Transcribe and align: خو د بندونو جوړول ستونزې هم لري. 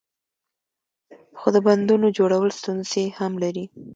خو 1.39 1.47
د 1.55 1.57
بندونو 1.65 2.07
جوړول 2.17 2.49
ستونزې 2.59 3.03
هم 3.17 3.31
لري. 3.43 3.65